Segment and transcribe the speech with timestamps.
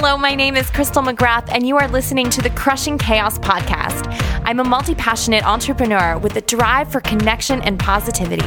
[0.00, 4.06] Hello, my name is Crystal McGrath, and you are listening to the Crushing Chaos podcast.
[4.44, 8.46] I'm a multi passionate entrepreneur with a drive for connection and positivity.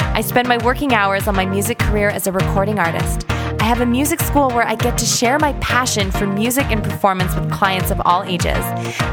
[0.00, 3.26] I spend my working hours on my music career as a recording artist.
[3.60, 6.82] I have a music school where I get to share my passion for music and
[6.82, 8.64] performance with clients of all ages.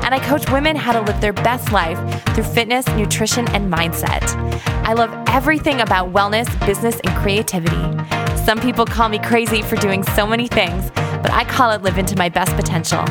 [0.04, 1.98] And I coach women how to live their best life
[2.34, 4.24] through fitness, nutrition, and mindset.
[4.86, 7.76] I love everything about wellness, business, and creativity.
[8.46, 12.06] Some people call me crazy for doing so many things, but I call it living
[12.06, 13.04] to my best potential.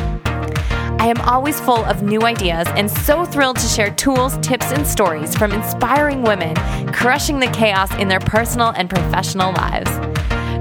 [1.05, 4.87] I am always full of new ideas and so thrilled to share tools, tips, and
[4.87, 6.57] stories from inspiring women
[6.95, 9.91] crushing the chaos in their personal and professional lives.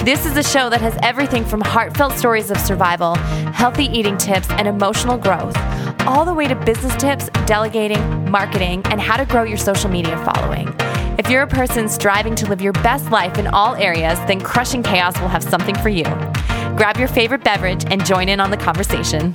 [0.03, 4.49] This is a show that has everything from heartfelt stories of survival, healthy eating tips,
[4.49, 5.55] and emotional growth,
[6.01, 10.17] all the way to business tips, delegating, marketing, and how to grow your social media
[10.25, 10.67] following.
[11.17, 14.83] If you're a person striving to live your best life in all areas, then Crushing
[14.83, 16.03] Chaos will have something for you.
[16.75, 19.31] Grab your favorite beverage and join in on the conversation.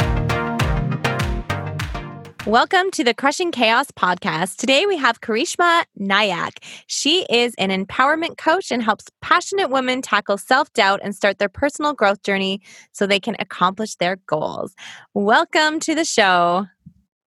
[2.48, 4.56] Welcome to the Crushing Chaos podcast.
[4.56, 6.64] Today we have Karishma Nayak.
[6.86, 11.50] She is an empowerment coach and helps passionate women tackle self doubt and start their
[11.50, 14.74] personal growth journey so they can accomplish their goals.
[15.12, 16.64] Welcome to the show.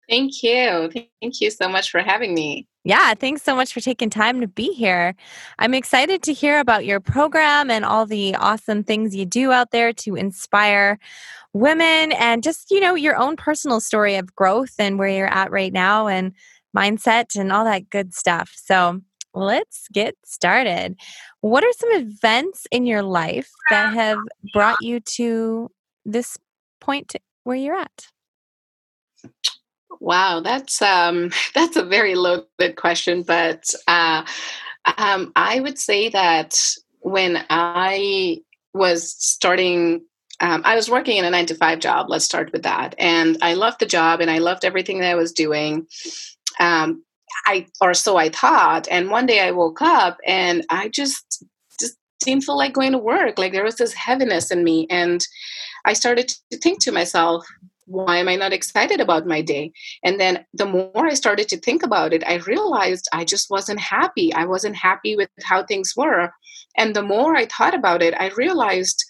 [0.07, 0.91] Thank you.
[0.93, 2.67] Thank you so much for having me.
[2.87, 5.13] Yeah, thanks so much for taking time to be here.
[5.59, 9.71] I'm excited to hear about your program and all the awesome things you do out
[9.71, 10.97] there to inspire
[11.51, 15.51] women and just, you know, your own personal story of growth and where you're at
[15.51, 16.31] right now and
[16.73, 18.53] mindset and all that good stuff.
[18.55, 19.01] So,
[19.33, 20.95] let's get started.
[21.41, 24.17] What are some events in your life that have
[24.53, 25.69] brought you to
[26.05, 26.37] this
[26.79, 28.07] point where you're at?
[29.99, 34.23] Wow, that's um, that's a very loaded question, but uh,
[34.97, 36.59] um, I would say that
[37.01, 38.41] when I
[38.73, 40.01] was starting,
[40.39, 42.07] um, I was working in a nine to five job.
[42.09, 45.15] Let's start with that, and I loved the job, and I loved everything that I
[45.15, 45.87] was doing.
[46.59, 47.03] Um,
[47.45, 51.43] I or so I thought, and one day I woke up and I just
[51.79, 53.37] just didn't feel like going to work.
[53.37, 55.25] Like there was this heaviness in me, and
[55.85, 57.45] I started to think to myself,
[57.87, 59.71] why am I not excited about my day?
[60.03, 63.79] And then the more I started to think about it, I realized I just wasn't
[63.79, 64.33] happy.
[64.33, 66.31] I wasn't happy with how things were.
[66.77, 69.03] And the more I thought about it, I realized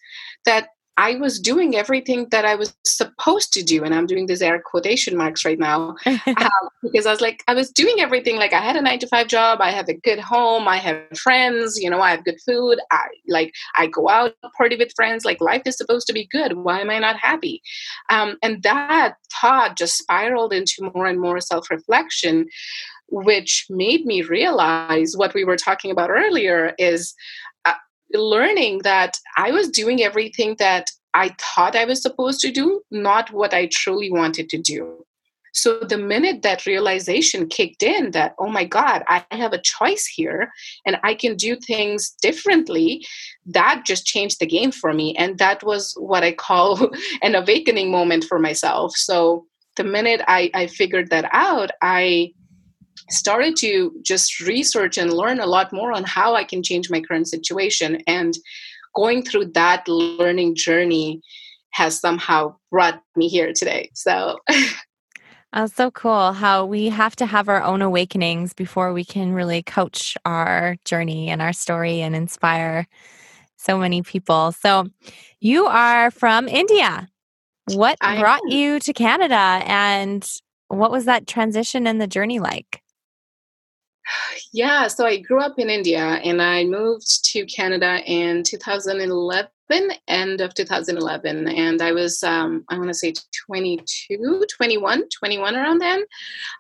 [0.46, 3.84] that I was doing everything that I was supposed to do.
[3.84, 7.54] And I'm doing these air quotation marks right now um, because I was like, I
[7.54, 8.38] was doing everything.
[8.38, 9.62] Like I had a nine to five job.
[9.62, 10.68] I have a good home.
[10.68, 12.80] I have friends, you know, I have good food.
[12.92, 15.24] I like, I go out party with friends.
[15.24, 16.58] Like life is supposed to be good.
[16.58, 17.62] Why am I not happy?
[18.10, 22.48] Um, and that thought just spiraled into more and more self reflection
[23.10, 27.16] which made me realize what we were talking about earlier is
[28.14, 33.32] learning that I was doing everything that I thought I was supposed to do, not
[33.32, 35.04] what I truly wanted to do.
[35.58, 40.06] So the minute that realization kicked in that, oh my God, I have a choice
[40.06, 40.52] here
[40.86, 43.04] and I can do things differently,
[43.48, 45.16] that just changed the game for me.
[45.16, 46.92] And that was what I call
[47.24, 48.96] an awakening moment for myself.
[48.96, 49.48] So
[49.78, 52.34] the minute I, I figured that out, I
[53.10, 57.02] started to just research and learn a lot more on how I can change my
[57.02, 58.02] current situation.
[58.08, 58.38] And
[58.96, 61.22] going through that learning journey
[61.72, 63.92] has somehow brought me here today.
[63.94, 64.38] So.
[65.54, 69.64] Oh, so cool how we have to have our own awakenings before we can really
[69.64, 72.86] coach our journey and our story and inspire
[73.56, 74.52] so many people.
[74.52, 74.90] So,
[75.40, 77.08] you are from India.
[77.74, 78.58] What I brought am.
[78.58, 80.30] you to Canada and
[80.68, 82.82] what was that transition and the journey like?
[84.58, 89.50] Yeah, so I grew up in India and I moved to Canada in 2011,
[90.08, 91.48] end of 2011.
[91.48, 93.14] And I was, um, I want to say
[93.46, 96.04] 22, 21, 21 around then.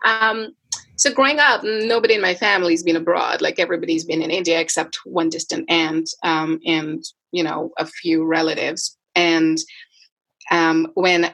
[0.05, 0.51] Um,
[0.95, 3.41] so growing up, nobody in my family's been abroad.
[3.41, 8.23] Like everybody's been in India except one distant aunt um, and, you know, a few
[8.25, 8.95] relatives.
[9.15, 9.57] And
[10.51, 11.33] um, when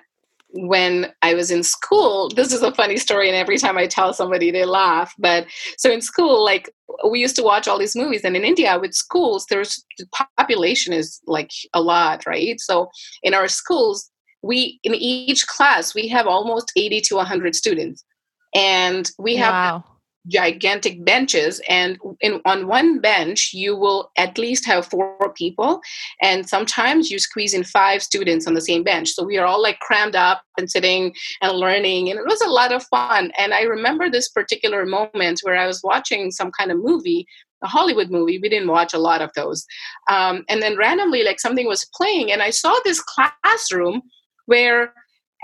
[0.53, 4.13] when I was in school, this is a funny story, and every time I tell
[4.13, 5.13] somebody, they laugh.
[5.17, 5.47] But
[5.77, 6.69] so in school, like
[7.09, 10.07] we used to watch all these movies, and in India, with schools, there's the
[10.37, 12.59] population is like a lot, right?
[12.59, 12.89] So
[13.23, 14.09] in our schools,
[14.43, 18.05] we in each class we have almost 80 to 100 students,
[18.53, 19.83] and we have
[20.27, 25.81] gigantic benches and in on one bench you will at least have four people
[26.21, 29.61] and sometimes you squeeze in five students on the same bench so we are all
[29.61, 33.53] like crammed up and sitting and learning and it was a lot of fun and
[33.53, 37.25] i remember this particular moment where i was watching some kind of movie
[37.61, 38.39] a Hollywood movie.
[38.39, 39.65] We didn't watch a lot of those.
[40.09, 44.01] Um, and then randomly, like something was playing, and I saw this classroom
[44.47, 44.93] where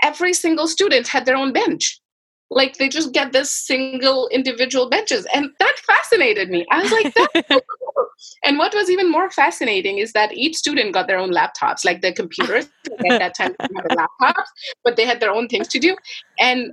[0.02, 1.98] every single student had their own bench.
[2.50, 5.26] Like they just get this single individual benches.
[5.32, 6.66] And that fascinated me.
[6.70, 7.60] I was like, that's so
[7.94, 8.06] cool.
[8.44, 12.00] And what was even more fascinating is that each student got their own laptops, like
[12.00, 12.68] the computers
[13.10, 14.48] at that time had laptops,
[14.84, 15.96] but they had their own things to do.
[16.38, 16.72] And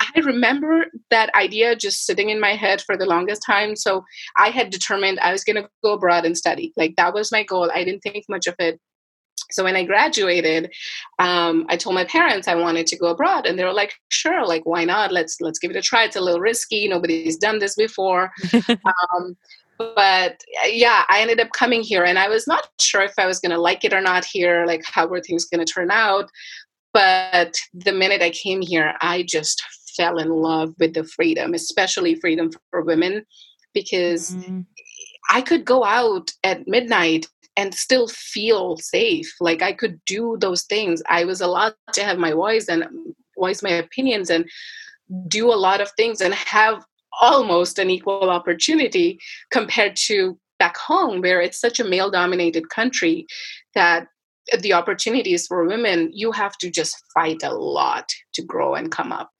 [0.00, 3.76] I remember that idea just sitting in my head for the longest time.
[3.76, 4.04] So
[4.36, 6.72] I had determined I was going to go abroad and study.
[6.76, 7.70] Like that was my goal.
[7.74, 8.80] I didn't think much of it.
[9.50, 10.72] So when I graduated,
[11.18, 14.46] um, I told my parents I wanted to go abroad, and they were like, "Sure,
[14.46, 15.12] like why not?
[15.12, 16.04] Let's let's give it a try.
[16.04, 16.88] It's a little risky.
[16.88, 19.36] Nobody's done this before." um,
[19.78, 23.40] but yeah, I ended up coming here, and I was not sure if I was
[23.40, 24.66] going to like it or not here.
[24.66, 26.30] Like how were things going to turn out?
[26.92, 29.62] But the minute I came here, I just
[29.96, 33.24] fell in love with the freedom, especially freedom for women,
[33.74, 34.60] because mm-hmm.
[35.30, 37.26] I could go out at midnight
[37.60, 39.30] and still feel safe.
[39.38, 41.02] Like I could do those things.
[41.10, 44.48] I was allowed to have my voice and mm, voice my opinions and
[45.28, 46.82] do a lot of things and have
[47.20, 49.18] almost an equal opportunity
[49.50, 53.26] compared to back home where it's such a male dominated country
[53.74, 54.06] that
[54.60, 59.12] the opportunities for women you have to just fight a lot to grow and come
[59.12, 59.30] up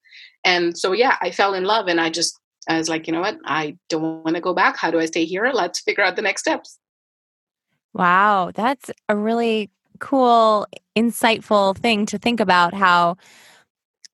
[0.44, 2.38] and so yeah i fell in love and i just
[2.68, 5.06] i was like you know what i don't want to go back how do i
[5.06, 6.78] stay here let's figure out the next steps
[7.94, 10.66] wow that's a really cool
[10.96, 13.16] insightful thing to think about how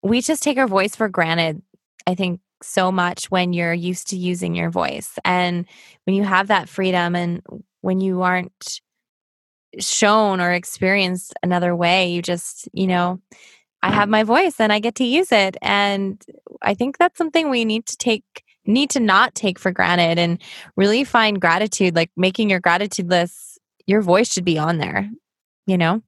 [0.02, 1.62] we just take our voice for granted
[2.06, 5.66] i think so much when you're used to using your voice and
[6.04, 7.42] when you have that freedom and
[7.80, 8.80] when you aren't
[9.80, 13.20] shown or experienced another way you just you know
[13.82, 15.56] I have my voice and I get to use it.
[15.60, 16.22] And
[16.62, 20.40] I think that's something we need to take need to not take for granted and
[20.76, 23.51] really find gratitude like making your gratitude list
[23.86, 25.08] your voice should be on there
[25.66, 26.02] you know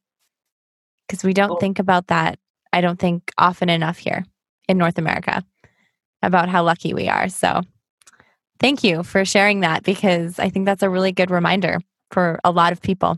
[1.06, 2.38] because we don't think about that
[2.73, 4.25] i don't think often enough here
[4.69, 5.44] in north america
[6.23, 7.62] about how lucky we are so
[8.61, 11.79] thank you for sharing that because i think that's a really good reminder
[12.11, 13.17] for a lot of people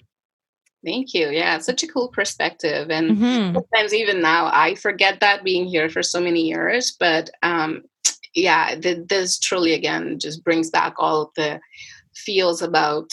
[0.87, 1.31] Thank you.
[1.31, 2.91] Yeah, such a cool perspective.
[2.91, 3.55] And mm-hmm.
[3.55, 6.95] sometimes even now I forget that being here for so many years.
[7.01, 7.83] But um,
[8.37, 11.59] yeah, th- this truly again just brings back all the
[12.15, 13.11] feels about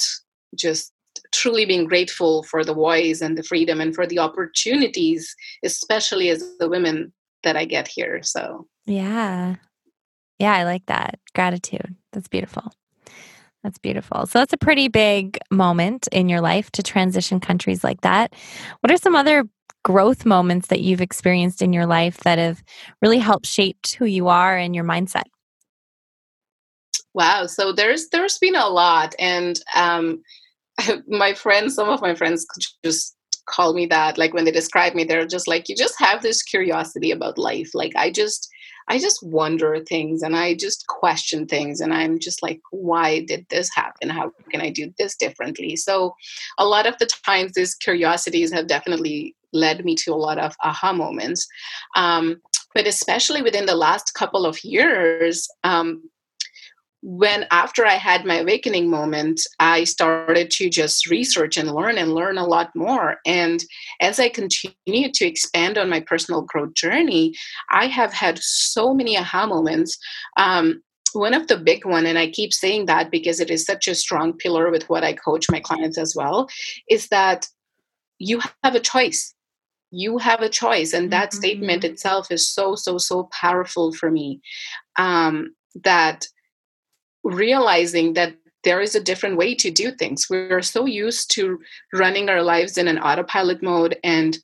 [0.55, 0.92] just
[1.33, 6.43] truly being grateful for the voice and the freedom and for the opportunities, especially as
[6.59, 7.11] the women
[7.43, 8.21] that I get here.
[8.23, 9.55] So yeah.
[10.39, 11.19] Yeah, I like that.
[11.35, 11.95] Gratitude.
[12.11, 12.71] That's beautiful.
[13.63, 14.25] That's beautiful.
[14.25, 18.33] So that's a pretty big moment in your life to transition countries like that.
[18.81, 19.45] What are some other
[19.83, 22.63] growth moments that you've experienced in your life that have
[23.01, 25.23] really helped shape who you are and your mindset?
[27.13, 30.23] Wow, so there's there's been a lot and um
[31.07, 32.45] my friends some of my friends
[32.83, 33.15] just
[33.45, 36.41] call me that like when they describe me they're just like you just have this
[36.41, 38.49] curiosity about life like i just
[38.87, 43.45] I just wonder things and I just question things and I'm just like, why did
[43.49, 44.09] this happen?
[44.09, 45.75] How can I do this differently?
[45.75, 46.15] So,
[46.57, 50.55] a lot of the times, these curiosities have definitely led me to a lot of
[50.63, 51.47] aha moments.
[51.95, 52.41] Um,
[52.73, 56.09] but especially within the last couple of years, um,
[57.05, 62.15] when after I had my awakening moment, I started to just research and learn and
[62.15, 63.17] learn a lot more.
[63.25, 63.61] And
[63.99, 67.33] as I continue to expand on my personal growth journey,
[67.69, 69.97] I have had so many aha moments.
[70.37, 73.89] Um, one of the big one, and I keep saying that because it is such
[73.89, 76.47] a strong pillar with what I coach my clients as well,
[76.89, 77.47] is that
[78.17, 79.35] you have a choice.
[79.91, 81.39] You have a choice, and that mm-hmm.
[81.39, 84.41] statement itself is so so so powerful for me.
[84.95, 86.25] Um, that
[87.23, 90.27] realizing that there is a different way to do things.
[90.29, 91.59] We're so used to
[91.93, 94.37] running our lives in an autopilot mode and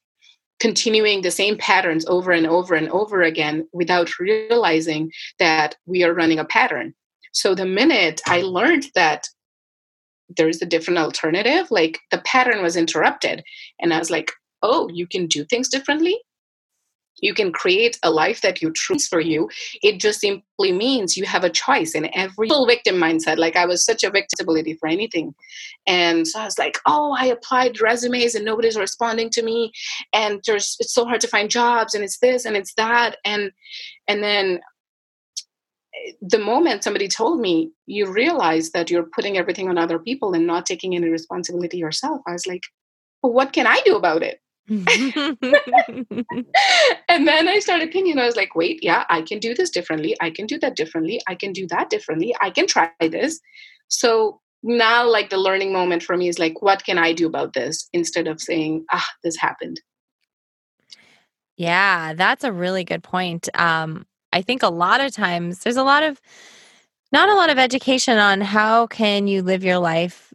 [0.59, 6.13] continuing the same patterns over and over and over again without realizing that we are
[6.13, 6.93] running a pattern.
[7.31, 9.27] So the minute I learned that
[10.37, 13.43] there is a different alternative, like the pattern was interrupted,
[13.79, 14.31] and I was like,
[14.61, 16.19] oh, you can do things differently?
[17.21, 19.49] You can create a life that you choose for you.
[19.81, 23.37] It just simply means you have a choice in every victim mindset.
[23.37, 25.33] Like i was such a victimability for anything.
[25.87, 29.71] And so i was like oh i applied resumes and nobody's responding to me.
[30.13, 33.17] And there's it's so hard to find jobs and it's this and it's that.
[33.25, 33.51] And
[34.07, 34.59] and then
[36.21, 40.45] the moment somebody told me you realize that you're putting everything on other people and
[40.45, 42.63] not taking any responsibility yourself i was like
[43.21, 44.87] well, what can i do about it and
[47.27, 50.15] then I started thinking, I was like, wait, yeah, I can do this differently.
[50.21, 51.19] I can do that differently.
[51.27, 52.35] I can do that differently.
[52.39, 53.39] I can try this.
[53.87, 57.53] So now, like, the learning moment for me is like, what can I do about
[57.53, 59.81] this instead of saying, ah, this happened.
[61.57, 63.49] Yeah, that's a really good point.
[63.55, 66.21] Um, I think a lot of times there's a lot of
[67.11, 70.28] not a lot of education on how can you live your life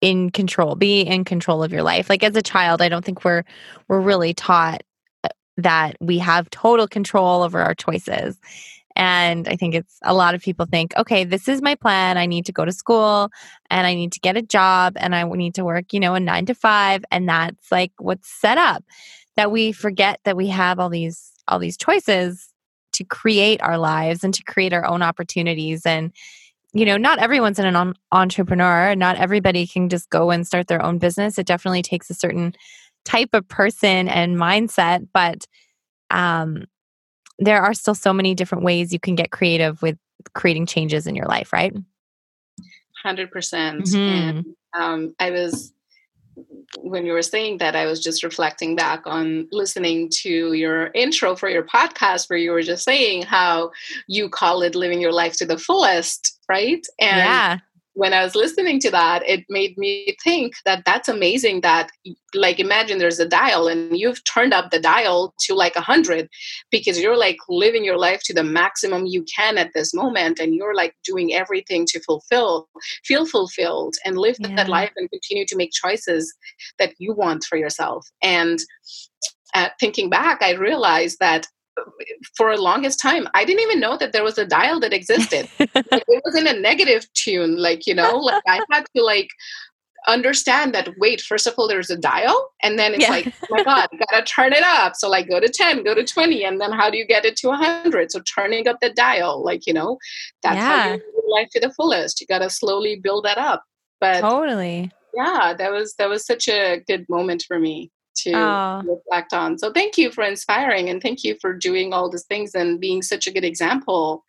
[0.00, 2.08] in control, be in control of your life.
[2.08, 3.44] Like as a child, I don't think we're
[3.88, 4.82] we're really taught
[5.24, 8.38] uh, that we have total control over our choices.
[8.94, 12.18] And I think it's a lot of people think, okay, this is my plan.
[12.18, 13.30] I need to go to school
[13.70, 16.20] and I need to get a job and I need to work, you know, a
[16.20, 17.04] nine to five.
[17.12, 18.82] And that's like what's set up
[19.36, 22.52] that we forget that we have all these all these choices
[22.92, 26.12] to create our lives and to create our own opportunities and
[26.72, 30.98] you know not everyone's an entrepreneur not everybody can just go and start their own
[30.98, 31.38] business.
[31.38, 32.54] It definitely takes a certain
[33.04, 35.46] type of person and mindset but
[36.10, 36.64] um
[37.38, 39.96] there are still so many different ways you can get creative with
[40.34, 41.72] creating changes in your life right?
[43.04, 43.30] 100%.
[43.30, 45.72] Mm hmm and um, i was
[46.80, 51.34] when you were saying that, I was just reflecting back on listening to your intro
[51.34, 53.70] for your podcast, where you were just saying how
[54.06, 56.86] you call it living your life to the fullest, right?
[57.00, 57.58] And yeah
[57.98, 61.90] when I was listening to that, it made me think that that's amazing that,
[62.32, 66.28] like, imagine there's a dial and you've turned up the dial to like a 100
[66.70, 70.54] because you're like living your life to the maximum you can at this moment and
[70.54, 72.68] you're like doing everything to fulfill,
[73.04, 74.54] feel fulfilled, and live yeah.
[74.54, 76.32] that life and continue to make choices
[76.78, 78.06] that you want for yourself.
[78.22, 78.60] And
[79.54, 81.48] uh, thinking back, I realized that
[82.36, 85.48] for a longest time i didn't even know that there was a dial that existed.
[85.74, 89.28] Like, it was in a negative tune like you know like i had to like
[90.06, 93.10] understand that wait first of all there's a dial and then it's yeah.
[93.10, 94.94] like oh my god gotta turn it up.
[94.96, 97.36] So like go to 10 go to 20 and then how do you get it
[97.36, 99.98] to 100 so turning up the dial like you know
[100.42, 100.82] that's yeah.
[100.82, 102.20] how you live life to the fullest.
[102.20, 103.62] You gotta slowly build that up.
[104.00, 104.90] But totally.
[105.14, 107.90] yeah that was that was such a good moment for me
[108.22, 108.82] to oh.
[108.84, 109.58] reflect on.
[109.58, 113.02] So thank you for inspiring and thank you for doing all these things and being
[113.02, 114.24] such a good example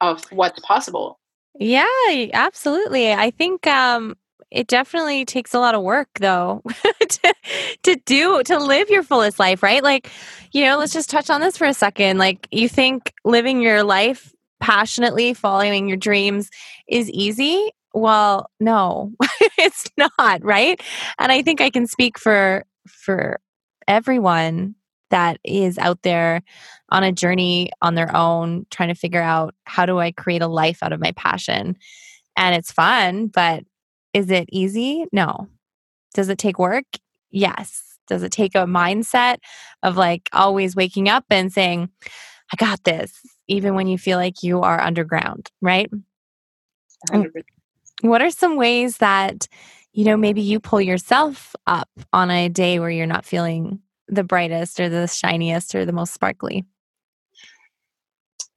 [0.00, 1.18] of what's possible.
[1.58, 1.86] Yeah,
[2.32, 3.12] absolutely.
[3.12, 4.16] I think um
[4.50, 6.62] it definitely takes a lot of work though
[7.08, 7.34] to,
[7.82, 9.82] to do to live your fullest life, right?
[9.82, 10.10] Like,
[10.52, 12.18] you know, let's just touch on this for a second.
[12.18, 16.50] Like you think living your life passionately, following your dreams
[16.88, 17.70] is easy?
[17.92, 19.12] Well, no.
[19.58, 20.80] it's not, right?
[21.18, 23.40] And I think I can speak for for
[23.86, 24.74] everyone
[25.10, 26.42] that is out there
[26.90, 30.48] on a journey on their own trying to figure out how do I create a
[30.48, 31.76] life out of my passion.
[32.36, 33.64] And it's fun, but
[34.12, 35.04] is it easy?
[35.12, 35.48] No.
[36.14, 36.84] Does it take work?
[37.30, 37.98] Yes.
[38.08, 39.38] Does it take a mindset
[39.82, 41.90] of like always waking up and saying,
[42.52, 43.12] I got this,
[43.48, 45.90] even when you feel like you are underground, right?
[47.10, 47.30] 100%.
[48.02, 49.48] What are some ways that
[49.94, 54.24] you know, maybe you pull yourself up on a day where you're not feeling the
[54.24, 56.64] brightest or the shiniest or the most sparkly?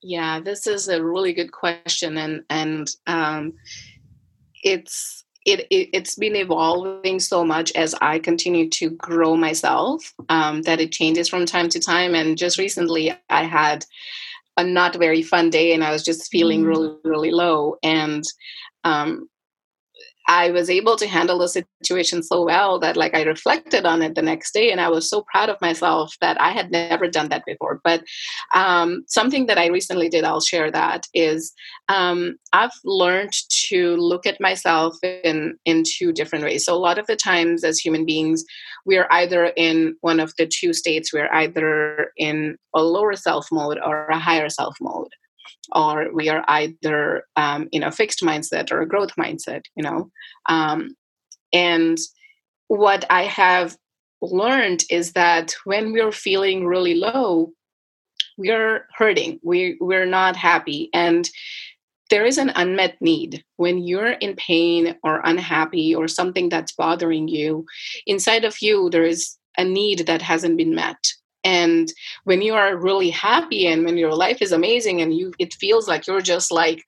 [0.01, 3.53] Yeah, this is a really good question, and and um,
[4.63, 10.63] it's it, it has been evolving so much as I continue to grow myself um,
[10.63, 12.15] that it changes from time to time.
[12.15, 13.85] And just recently, I had
[14.57, 16.67] a not very fun day, and I was just feeling mm.
[16.67, 18.23] really really low, and
[18.83, 19.29] um,
[20.27, 24.15] I was able to handle the situation so well that like I reflected on it
[24.15, 27.29] the next day and I was so proud of myself that I had never done
[27.29, 27.79] that before.
[27.83, 28.03] But
[28.53, 31.53] um, something that I recently did, I'll share that, is
[31.87, 33.33] um, I've learned
[33.69, 36.65] to look at myself in, in two different ways.
[36.65, 38.43] So a lot of the times as human beings,
[38.85, 43.47] we are either in one of the two states, we're either in a lower self
[43.51, 45.09] mode or a higher self mode
[45.73, 50.09] or we are either um, in a fixed mindset or a growth mindset you know?
[50.49, 50.95] Um,
[51.53, 51.97] and
[52.67, 53.77] what i have
[54.21, 57.51] learned is that when we're feeling really low
[58.37, 61.29] we're hurting we we're not happy and
[62.09, 63.43] there is an unmet need.
[63.57, 67.65] When you're in pain or unhappy or something that's bothering you
[68.05, 70.97] inside of you there is a need that hasn't been met
[71.43, 75.53] and when you are really happy and when your life is amazing and you it
[75.53, 76.83] feels like you're just like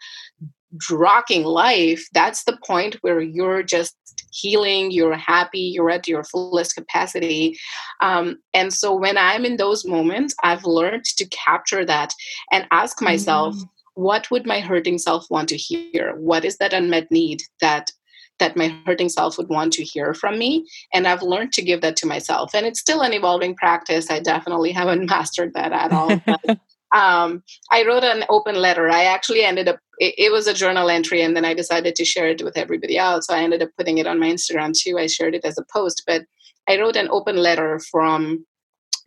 [0.89, 3.95] rocking life that's the point where you're just
[4.31, 7.57] healing you're happy you're at your fullest capacity
[8.01, 12.13] um, and so when i'm in those moments i've learned to capture that
[12.51, 13.65] and ask myself mm-hmm.
[13.95, 17.91] what would my hurting self want to hear what is that unmet need that
[18.39, 20.65] that my hurting self would want to hear from me.
[20.93, 22.53] And I've learned to give that to myself.
[22.53, 24.09] And it's still an evolving practice.
[24.09, 26.19] I definitely haven't mastered that at all.
[26.45, 26.59] But,
[26.95, 28.89] um, I wrote an open letter.
[28.89, 32.05] I actually ended up, it, it, was a journal entry, and then I decided to
[32.05, 33.27] share it with everybody else.
[33.27, 34.97] So I ended up putting it on my Instagram too.
[34.97, 36.23] I shared it as a post, but
[36.67, 38.45] I wrote an open letter from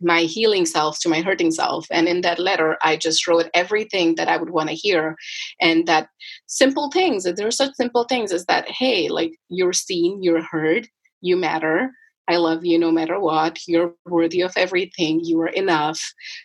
[0.03, 1.87] my healing self to my hurting self.
[1.91, 5.15] And in that letter, I just wrote everything that I would want to hear.
[5.61, 6.09] And that
[6.47, 10.87] simple things, there are such simple things as that, hey, like you're seen, you're heard,
[11.21, 11.91] you matter.
[12.27, 13.59] I love you no matter what.
[13.67, 15.19] You're worthy of everything.
[15.23, 16.01] You are enough.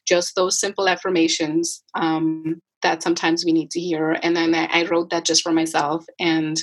[0.06, 4.16] Just those simple affirmations um, that sometimes we need to hear.
[4.22, 6.04] And then I, I, wrote that just for myself.
[6.18, 6.56] And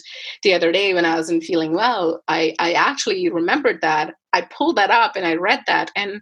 [0.44, 4.14] the other day when I wasn't feeling well, I, I actually remembered that.
[4.34, 5.92] I pulled that up and I read that.
[5.96, 6.22] And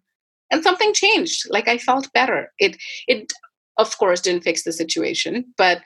[0.54, 1.44] and something changed.
[1.50, 2.52] Like i felt better.
[2.60, 3.34] It it
[3.78, 5.82] of course didn't fix the situation but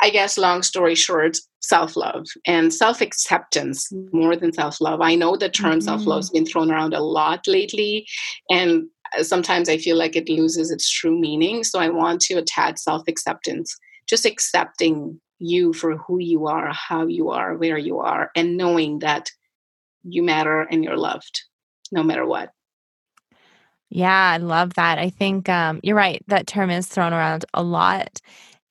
[0.00, 5.00] i guess long story short self-love and self-acceptance more than self-love.
[5.00, 5.80] I know the term mm-hmm.
[5.80, 8.06] self-love has been thrown around a lot lately
[8.50, 8.84] and
[9.20, 13.76] sometimes i feel like it loses its true meaning so i want to attach self-acceptance
[14.08, 18.98] just accepting you for who you are how you are where you are and knowing
[19.00, 19.30] that
[20.02, 21.42] you matter and you're loved
[21.92, 22.50] no matter what
[23.94, 24.98] yeah, I love that.
[24.98, 26.24] I think um, you're right.
[26.28, 28.22] That term is thrown around a lot,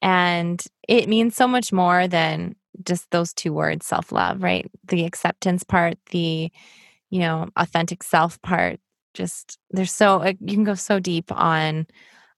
[0.02, 4.70] and it means so much more than just those two words self love, right?
[4.88, 6.52] The acceptance part, the,
[7.12, 8.80] you know, authentic self part.
[9.14, 11.86] Just there's so, you can go so deep on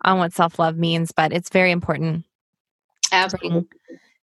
[0.04, 2.26] on what self love means, but it's very important.
[3.14, 3.50] Absolutely.
[3.50, 3.68] To bring,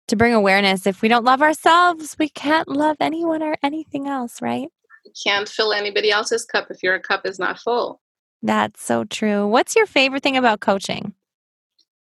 [0.09, 0.89] to bring awareness.
[0.89, 4.67] If we don't love ourselves, we can't love anyone or anything else, right?
[5.05, 8.01] You can't fill anybody else's cup if your cup is not full.
[8.43, 9.47] That's so true.
[9.47, 11.15] What's your favorite thing about coaching?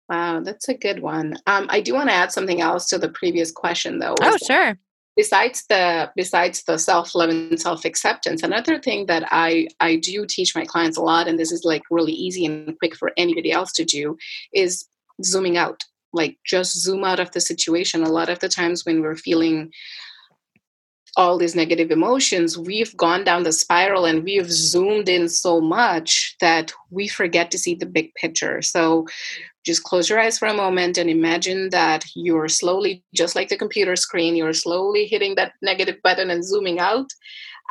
[0.09, 1.39] Wow, that's a good one.
[1.47, 4.15] Um, I do want to add something else to the previous question, though.
[4.21, 4.79] Oh, sure.
[5.17, 10.27] Besides the besides the self love and self acceptance, another thing that I I do
[10.27, 13.53] teach my clients a lot, and this is like really easy and quick for anybody
[13.53, 14.17] else to do,
[14.53, 14.87] is
[15.23, 15.83] zooming out.
[16.15, 18.03] Like just zoom out of the situation.
[18.03, 19.73] A lot of the times when we're feeling
[21.17, 26.37] all these negative emotions, we've gone down the spiral and we've zoomed in so much
[26.41, 28.63] that we forget to see the big picture.
[28.63, 29.07] So
[29.65, 33.57] just close your eyes for a moment and imagine that you're slowly, just like the
[33.57, 37.11] computer screen, you're slowly hitting that negative button and zooming out.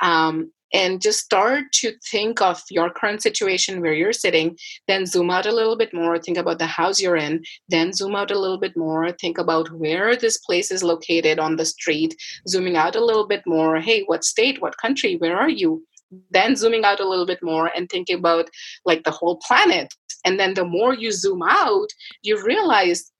[0.01, 4.57] Um, and just start to think of your current situation where you're sitting
[4.87, 8.15] then zoom out a little bit more think about the house you're in then zoom
[8.15, 12.15] out a little bit more think about where this place is located on the street
[12.47, 15.85] zooming out a little bit more hey what state what country where are you?
[16.31, 18.49] Then zooming out a little bit more and thinking about
[18.85, 19.93] like the whole planet.
[20.25, 21.87] And then the more you zoom out
[22.21, 23.11] you realize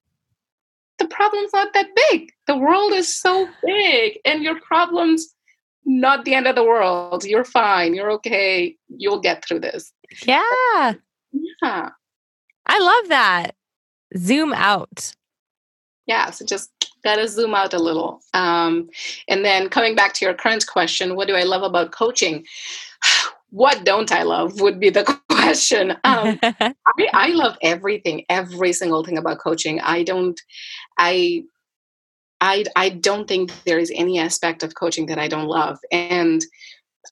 [0.99, 2.31] the problem's not that big.
[2.47, 5.33] The world is so big and your problems
[5.86, 7.24] not the end of the world.
[7.26, 7.94] You're fine.
[7.94, 8.76] You're okay.
[8.89, 9.91] You'll get through this.
[10.26, 10.94] Yeah.
[11.62, 11.89] Yeah.
[12.65, 13.56] I love that.
[14.17, 15.13] Zoom out.
[16.06, 16.30] Yeah.
[16.32, 16.72] So just
[17.04, 18.22] got to zoom out a little.
[18.34, 18.89] Um,
[19.28, 22.46] and then coming back to your current question, what do I love about coaching?
[23.50, 25.91] what don't I love would be the question.
[26.04, 26.74] Um, I,
[27.13, 29.80] I love everything, every single thing about coaching.
[29.82, 30.39] I don't,
[30.98, 31.44] I
[32.41, 35.77] I I don't think there is any aspect of coaching that I don't love.
[35.91, 36.43] And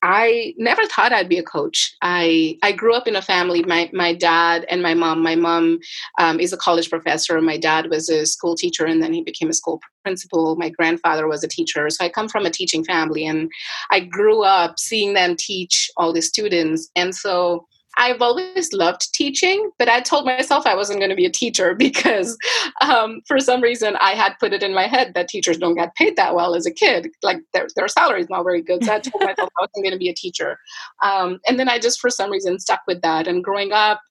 [0.02, 1.94] I never thought I'd be a coach.
[2.02, 3.64] I I grew up in a family.
[3.64, 5.22] My my dad and my mom.
[5.22, 5.80] My mom
[6.20, 7.40] um, is a college professor.
[7.42, 10.56] My dad was a school teacher, and then he became a school principal.
[10.56, 11.90] My grandfather was a teacher.
[11.90, 13.52] So I come from a teaching family, and
[13.92, 16.90] I grew up seeing them teach all the students.
[16.96, 21.26] And so I've always loved teaching, but I told myself I wasn't going to be
[21.26, 22.38] a teacher because
[22.82, 25.96] um, for some reason I had put it in my head that teachers don't get
[25.96, 27.10] paid that well as a kid.
[27.24, 28.84] Like their, their salary is not very good.
[28.84, 30.58] So I told myself I wasn't going to be a teacher.
[31.04, 33.28] Um, and then I just, for some reason, stuck with that.
[33.28, 34.02] And growing up,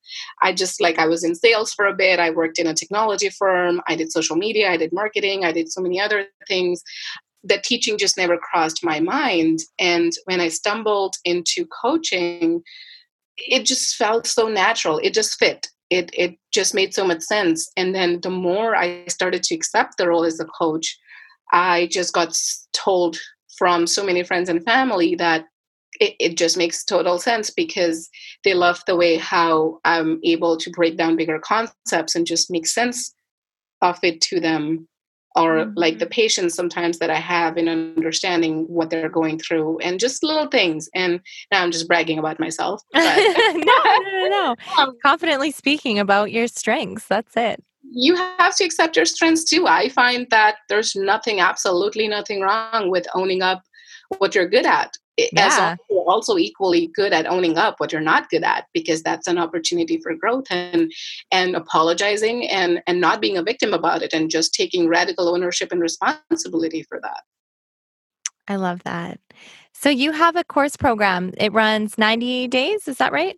[0.43, 2.19] I just like, I was in sales for a bit.
[2.19, 3.81] I worked in a technology firm.
[3.89, 4.71] I did social media.
[4.71, 5.45] I did marketing.
[5.45, 6.83] I did so many other things
[7.45, 9.61] that teaching just never crossed my mind.
[9.79, 12.63] And when I stumbled into coaching,
[13.39, 14.99] it just felt so natural.
[14.99, 15.67] It just fit.
[15.91, 17.71] It it just made so much sense.
[17.77, 20.99] And then the more I started to accept the role as a coach,
[21.53, 22.37] I just got
[22.73, 23.19] told
[23.57, 25.47] from so many friends and family that
[26.01, 28.09] it, it just makes total sense because
[28.45, 32.67] they love the way how I'm able to break down bigger concepts and just make
[32.67, 33.15] sense
[33.83, 34.89] of it to them
[35.39, 35.73] or mm-hmm.
[35.77, 40.23] like the patience sometimes that I have in understanding what they're going through and just
[40.23, 40.91] little things.
[40.95, 41.21] And
[41.53, 42.83] now I'm just bragging about myself.
[42.95, 43.03] no,
[43.55, 44.93] no, no, no.
[45.03, 47.07] Confidently speaking about your strengths.
[47.07, 47.63] That's it.
[47.91, 49.67] you have to accept your strengths too.
[49.67, 53.63] I find that there's nothing, absolutely nothing wrong with owning up
[54.19, 54.98] what you're good at.
[55.19, 55.73] Yeah.
[55.73, 59.27] As you're also equally good at owning up what you're not good at, because that's
[59.27, 60.93] an opportunity for growth and
[61.33, 65.73] and apologizing and and not being a victim about it and just taking radical ownership
[65.73, 67.23] and responsibility for that.
[68.47, 69.21] I love that.
[69.75, 71.33] So you have a course program.
[71.37, 73.37] It runs 90 days, is that right?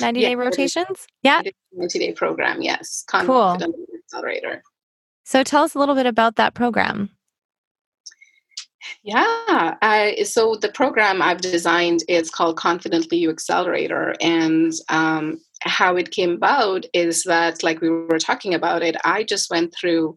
[0.00, 1.06] 90 yeah, day rotations?
[1.22, 1.42] Yeah.
[1.72, 3.04] 90 day program, yes.
[3.10, 3.58] Cool.
[4.04, 4.62] Accelerator.
[5.24, 7.10] So tell us a little bit about that program.
[9.02, 9.76] Yeah.
[9.82, 14.14] I, so the program I've designed is called Confidently You Accelerator.
[14.20, 19.24] And um, how it came about is that, like we were talking about it, I
[19.24, 20.16] just went through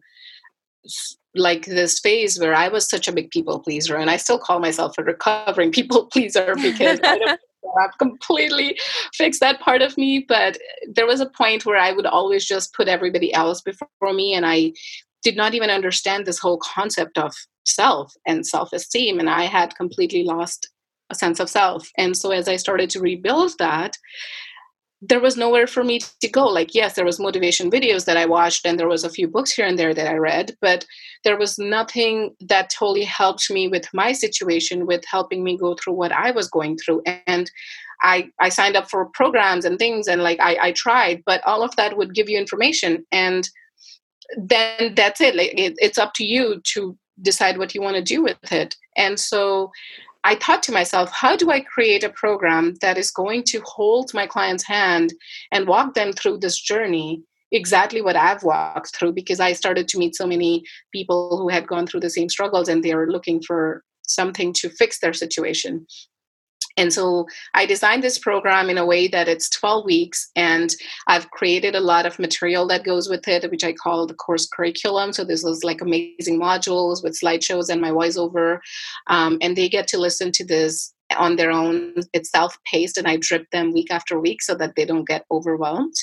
[1.34, 4.58] like this phase where I was such a big people pleaser, and I still call
[4.58, 7.40] myself a recovering people pleaser because I don't
[7.82, 8.78] I've completely
[9.12, 10.24] fixed that part of me.
[10.26, 10.56] But
[10.88, 14.46] there was a point where I would always just put everybody else before me, and
[14.46, 14.72] I
[15.22, 19.18] did not even understand this whole concept of self and self esteem.
[19.18, 20.68] And I had completely lost
[21.10, 21.88] a sense of self.
[21.96, 23.96] And so as I started to rebuild that,
[25.02, 28.24] there was nowhere for me to go like yes there was motivation videos that i
[28.24, 30.86] watched and there was a few books here and there that i read but
[31.22, 35.92] there was nothing that totally helped me with my situation with helping me go through
[35.92, 37.50] what i was going through and
[38.02, 41.62] i i signed up for programs and things and like i, I tried but all
[41.62, 43.48] of that would give you information and
[44.36, 48.02] then that's it like it, it's up to you to decide what you want to
[48.02, 49.70] do with it and so
[50.26, 54.12] I thought to myself, how do I create a program that is going to hold
[54.12, 55.14] my client's hand
[55.52, 57.22] and walk them through this journey?
[57.52, 61.68] Exactly what I've walked through because I started to meet so many people who had
[61.68, 65.86] gone through the same struggles and they were looking for something to fix their situation.
[66.76, 70.74] And so I designed this program in a way that it's 12 weeks, and
[71.06, 74.46] I've created a lot of material that goes with it, which I call the course
[74.46, 75.12] curriculum.
[75.12, 78.58] So this is like amazing modules with slideshows and my voiceover,
[79.06, 81.94] um, and they get to listen to this on their own.
[82.12, 85.94] It's self-paced, and I drip them week after week so that they don't get overwhelmed.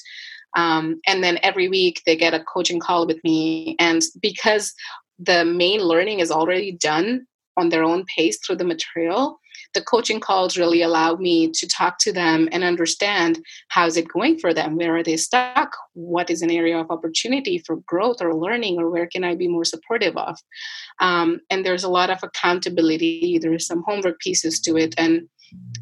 [0.56, 4.74] Um, and then every week they get a coaching call with me, and because
[5.20, 9.40] the main learning is already done on their own pace through the material
[9.74, 14.38] the coaching calls really allow me to talk to them and understand how's it going
[14.40, 18.36] for them where are they stuck what is an area of opportunity for growth or
[18.36, 20.38] learning or where can i be more supportive of?
[21.00, 25.28] Um, and there's a lot of accountability there's some homework pieces to it and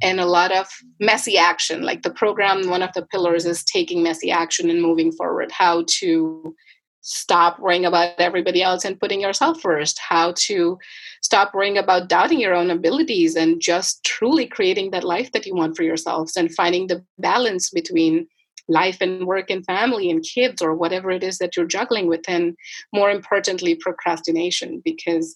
[0.02, 0.68] and a lot of
[1.00, 5.12] messy action like the program one of the pillars is taking messy action and moving
[5.12, 6.54] forward how to
[7.02, 10.78] stop worrying about everybody else and putting yourself first how to
[11.22, 15.56] stop worrying about doubting your own abilities and just truly creating that life that you
[15.56, 18.28] want for yourselves and finding the balance between
[18.68, 22.22] life and work and family and kids or whatever it is that you're juggling with
[22.28, 22.56] and
[22.94, 25.36] more importantly procrastination because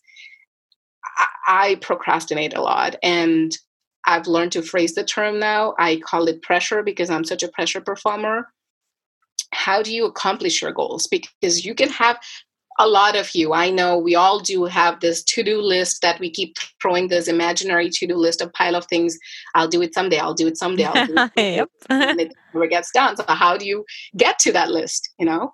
[1.48, 3.56] I procrastinate a lot and
[4.08, 5.74] I've learned to phrase the term now.
[5.80, 8.48] I call it pressure because I'm such a pressure performer
[9.66, 11.08] how do you accomplish your goals?
[11.08, 12.20] Because you can have
[12.78, 13.54] a lot of you.
[13.54, 17.90] I know we all do have this to-do list that we keep throwing this imaginary
[17.90, 19.18] to-do list a pile of things.
[19.56, 21.70] I'll do it someday i'll do it someday i'll do it, yep.
[21.90, 23.16] and it never gets done.
[23.18, 25.54] So how do you get to that list you know?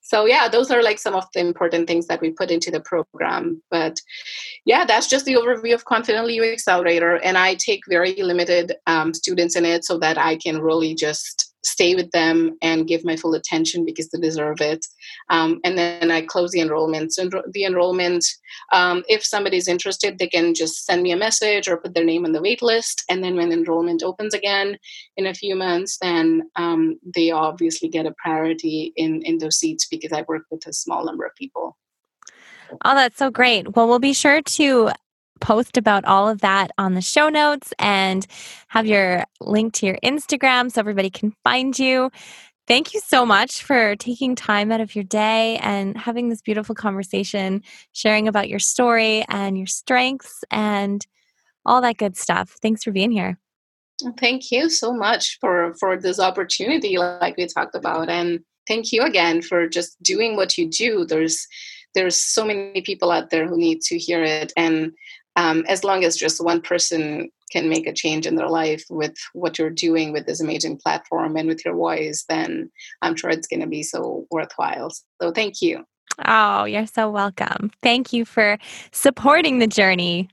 [0.00, 2.80] So yeah those are like some of the important things that we put into the
[2.80, 3.62] program.
[3.70, 4.00] But
[4.64, 9.12] yeah that's just the overview of confidently you accelerator and i take very limited um,
[9.12, 13.16] students in it so that i can really just stay with them and give my
[13.16, 14.84] full attention because they deserve it.
[15.30, 17.12] Um, and then I close the enrollment.
[17.12, 18.24] So the enrollment,
[18.72, 22.24] um, if somebody's interested, they can just send me a message or put their name
[22.24, 23.04] on the wait list.
[23.08, 24.76] And then when enrollment opens again
[25.16, 29.86] in a few months, then um, they obviously get a priority in, in those seats
[29.88, 31.76] because I work with a small number of people.
[32.84, 33.76] Oh, that's so great.
[33.76, 34.90] Well, we'll be sure to
[35.42, 38.26] post about all of that on the show notes and
[38.68, 42.10] have your link to your Instagram so everybody can find you.
[42.68, 46.74] Thank you so much for taking time out of your day and having this beautiful
[46.74, 51.04] conversation, sharing about your story and your strengths and
[51.66, 52.56] all that good stuff.
[52.62, 53.38] Thanks for being here.
[54.18, 59.02] Thank you so much for for this opportunity like we talked about and thank you
[59.02, 61.04] again for just doing what you do.
[61.04, 61.46] There's
[61.94, 64.92] there's so many people out there who need to hear it and
[65.36, 69.14] um, as long as just one person can make a change in their life with
[69.34, 72.70] what you're doing with this amazing platform and with your voice, then
[73.02, 74.90] I'm sure it's going to be so worthwhile.
[75.20, 75.84] So thank you.
[76.26, 77.70] Oh, you're so welcome.
[77.82, 78.58] Thank you for
[78.90, 80.28] supporting the journey.